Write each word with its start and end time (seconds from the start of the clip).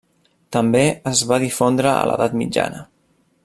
També 0.55 0.81
es 1.11 1.21
va 1.33 1.39
difondre 1.45 1.91
a 1.93 2.03
l'edat 2.11 2.37
mitjana. 2.43 2.83